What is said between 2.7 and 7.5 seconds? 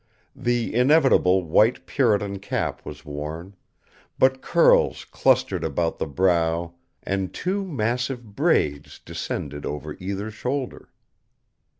was worn, but curls clustered about the brow and